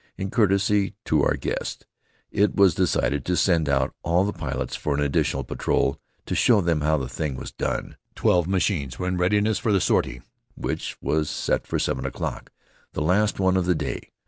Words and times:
In 0.17 0.31
courtesy 0.31 0.95
to 1.05 1.21
our 1.21 1.37
guests, 1.37 1.85
it 2.31 2.55
was 2.55 2.73
decided 2.73 3.23
to 3.23 3.37
send 3.37 3.69
out 3.69 3.93
all 4.01 4.23
the 4.23 4.33
pilots 4.33 4.75
for 4.75 4.95
an 4.95 4.99
additional 4.99 5.43
patrol, 5.43 5.99
to 6.25 6.33
show 6.33 6.59
them 6.59 6.81
how 6.81 6.97
the 6.97 7.07
thing 7.07 7.35
was 7.35 7.51
done. 7.51 7.97
Twelve 8.15 8.47
machines 8.47 8.97
were 8.97 9.07
in 9.07 9.17
readiness 9.17 9.59
for 9.59 9.71
the 9.71 9.79
sortie, 9.79 10.23
which 10.55 10.97
was 11.03 11.29
set 11.29 11.67
for 11.67 11.77
seven 11.77 12.07
o'clock, 12.07 12.51
the 12.93 13.01
last 13.03 13.39
one 13.39 13.55
of 13.55 13.65
the 13.67 13.75
day. 13.75 14.09